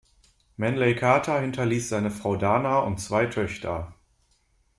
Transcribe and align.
Manley 0.57 0.95
Carter 0.95 1.41
hinterließ 1.41 1.87
seine 1.89 2.09
Frau 2.09 2.35
Dana 2.35 2.79
und 2.79 2.97
zwei 2.99 3.27
Töchter. 3.27 3.93